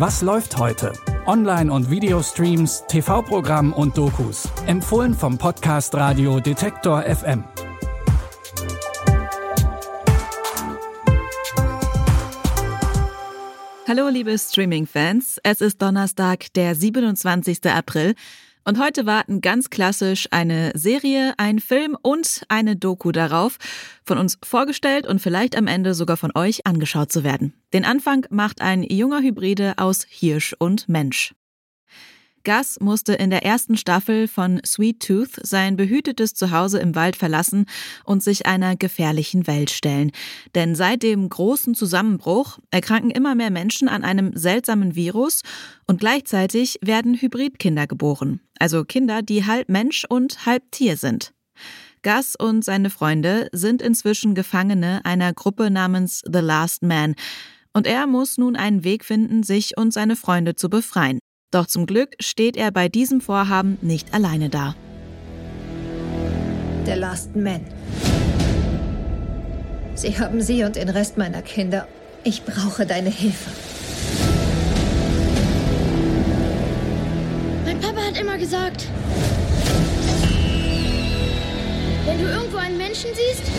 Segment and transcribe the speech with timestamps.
[0.00, 0.94] Was läuft heute?
[1.26, 4.48] Online- und Videostreams, TV-Programm und Dokus.
[4.66, 7.44] Empfohlen vom Podcast Radio Detektor FM.
[13.86, 17.66] Hallo liebe Streaming-Fans, es ist Donnerstag, der 27.
[17.66, 18.14] April
[18.64, 23.58] und heute warten ganz klassisch eine Serie, ein Film und eine Doku darauf,
[24.04, 27.54] von uns vorgestellt und vielleicht am Ende sogar von euch angeschaut zu werden.
[27.72, 31.34] Den Anfang macht ein junger Hybride aus Hirsch und Mensch.
[32.44, 37.66] Gus musste in der ersten Staffel von Sweet Tooth sein behütetes Zuhause im Wald verlassen
[38.04, 40.10] und sich einer gefährlichen Welt stellen.
[40.54, 45.42] Denn seit dem großen Zusammenbruch erkranken immer mehr Menschen an einem seltsamen Virus
[45.86, 48.40] und gleichzeitig werden Hybridkinder geboren.
[48.58, 51.32] Also Kinder, die halb Mensch und halb Tier sind.
[52.02, 57.14] Gus und seine Freunde sind inzwischen Gefangene einer Gruppe namens The Last Man.
[57.74, 61.19] Und er muss nun einen Weg finden, sich und seine Freunde zu befreien.
[61.50, 64.76] Doch zum Glück steht er bei diesem Vorhaben nicht alleine da.
[66.86, 67.64] Der Last Man.
[69.96, 71.88] Sie haben sie und den Rest meiner Kinder.
[72.22, 73.50] Ich brauche deine Hilfe.
[77.64, 78.86] Mein Papa hat immer gesagt,
[82.06, 83.50] wenn du irgendwo einen Menschen siehst,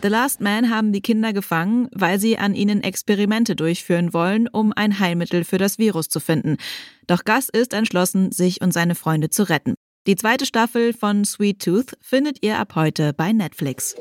[0.00, 4.72] The Last Man haben die Kinder gefangen, weil sie an ihnen Experimente durchführen wollen, um
[4.72, 6.56] ein Heilmittel für das Virus zu finden.
[7.08, 9.74] Doch Gus ist entschlossen, sich und seine Freunde zu retten.
[10.06, 13.96] Die zweite Staffel von Sweet Tooth findet ihr ab heute bei Netflix.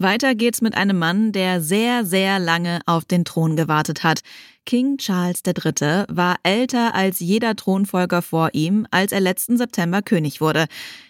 [0.00, 4.20] Weiter geht's mit einem Mann, der sehr, sehr lange auf den Thron gewartet hat.
[4.64, 6.04] King Charles III.
[6.08, 10.66] war älter als jeder Thronfolger vor ihm, als er letzten September König wurde.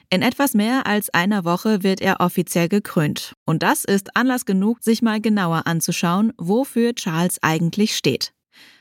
[0.09, 3.35] In etwas mehr als einer Woche wird er offiziell gekrönt.
[3.45, 8.33] Und das ist Anlass genug, sich mal genauer anzuschauen, wofür Charles eigentlich steht.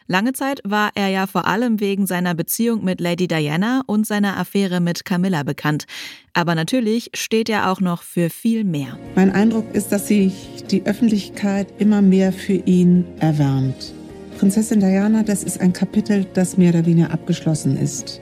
[0.07, 4.38] Lange Zeit war er ja vor allem wegen seiner Beziehung mit Lady Diana und seiner
[4.38, 5.85] Affäre mit Camilla bekannt.
[6.34, 8.97] Aber natürlich steht er auch noch für viel mehr.
[9.16, 13.94] Mein Eindruck ist, dass sich die Öffentlichkeit immer mehr für ihn erwärmt.
[14.38, 18.22] Prinzessin Diana, das ist ein Kapitel, das mehr oder weniger abgeschlossen ist.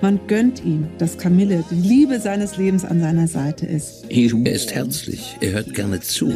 [0.00, 4.04] Man gönnt ihm, dass Camille die Liebe seines Lebens an seiner Seite ist.
[4.08, 6.34] Er ist herzlich, er hört gerne zu.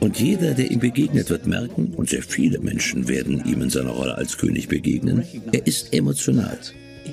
[0.00, 3.90] Und jeder, der ihm begegnet, wird merken, und sehr viele Menschen werden ihm in seiner
[3.90, 6.58] Rolle als König begegnen, er ist emotional.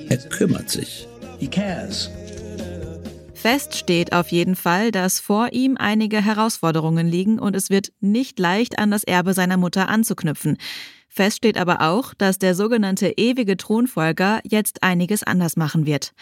[0.08, 1.06] Er kümmert sich.
[3.40, 8.38] Fest steht auf jeden Fall, dass vor ihm einige Herausforderungen liegen und es wird nicht
[8.38, 10.58] leicht an das Erbe seiner Mutter anzuknüpfen.
[11.08, 16.12] Fest steht aber auch, dass der sogenannte ewige Thronfolger jetzt einiges anders machen wird.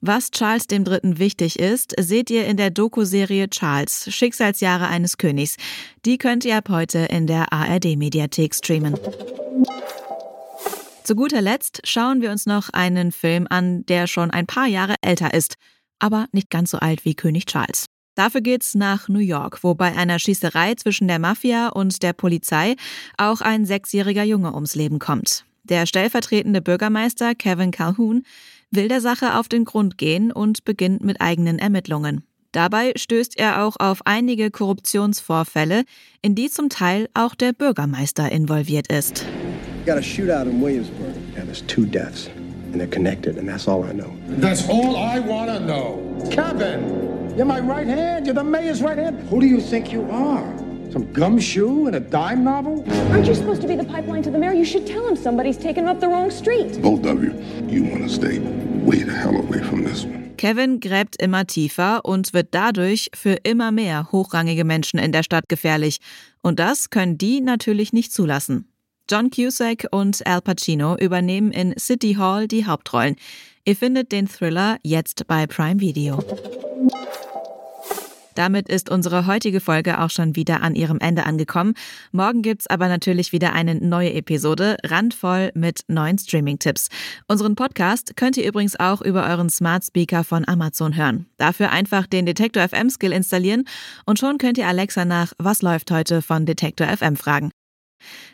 [0.00, 1.18] Was Charles III.
[1.18, 5.56] wichtig ist, seht ihr in der Doku-Serie Charles, Schicksalsjahre eines Königs.
[6.04, 8.94] Die könnt ihr ab heute in der ARD-Mediathek streamen.
[11.02, 14.94] Zu guter Letzt schauen wir uns noch einen Film an, der schon ein paar Jahre
[15.02, 15.56] älter ist,
[15.98, 17.86] aber nicht ganz so alt wie König Charles.
[18.14, 22.74] Dafür geht's nach New York, wo bei einer Schießerei zwischen der Mafia und der Polizei
[23.16, 25.44] auch ein sechsjähriger Junge ums Leben kommt.
[25.62, 28.24] Der stellvertretende Bürgermeister Kevin Calhoun
[28.70, 32.24] will der Sache auf den Grund gehen und beginnt mit eigenen Ermittlungen.
[32.52, 35.84] Dabei stößt er auch auf einige Korruptionsvorfälle,
[36.22, 39.26] in die zum Teil auch der Bürgermeister involviert ist.
[39.84, 42.28] Got a shootout in Williamsburg, and there's two deaths,
[42.72, 44.12] and they're connected, and that's all I know.
[44.26, 46.28] That's all I want to know.
[46.30, 48.26] Kevin, you're my right hand.
[48.26, 49.20] You're the mayor's right hand.
[49.28, 50.44] Who do you think you are?
[50.90, 52.84] Some gumshoe in a dime novel?
[53.12, 54.52] Aren't you supposed to be the pipeline to the mayor?
[54.52, 56.80] You should tell him somebody's taken him up the wrong street.
[56.80, 57.34] Both of you,
[57.66, 58.38] you want to stay
[58.84, 60.34] way the hell away from this one.
[60.38, 65.48] Kevin gräbt immer tiefer und wird dadurch für immer mehr hochrangige Menschen in der Stadt
[65.48, 65.98] gefährlich.
[66.42, 68.68] Und das können die natürlich nicht zulassen.
[69.10, 73.16] John Cusack und Al Pacino übernehmen in City Hall die Hauptrollen.
[73.64, 76.22] Ihr findet den Thriller jetzt bei Prime Video.
[78.38, 81.74] Damit ist unsere heutige Folge auch schon wieder an ihrem Ende angekommen.
[82.12, 86.88] Morgen gibt's aber natürlich wieder eine neue Episode, randvoll mit neuen Streaming-Tipps.
[87.26, 91.26] Unseren Podcast könnt ihr übrigens auch über euren Smart Speaker von Amazon hören.
[91.36, 93.64] Dafür einfach den Detektor FM Skill installieren
[94.06, 97.50] und schon könnt ihr Alexa nach Was läuft heute von Detektor FM fragen.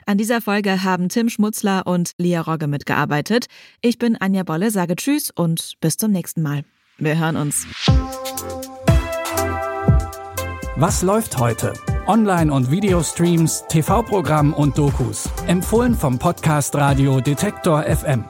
[0.07, 3.47] An dieser Folge haben Tim Schmutzler und Lia Rogge mitgearbeitet.
[3.81, 6.65] Ich bin Anja Bolle, sage Tschüss und bis zum nächsten Mal.
[6.99, 7.67] Wir hören uns.
[10.77, 11.73] Was läuft heute?
[12.07, 15.29] Online- und Videostreams, TV-Programm und Dokus.
[15.47, 18.25] Empfohlen vom Podcast Radio Detektor FM.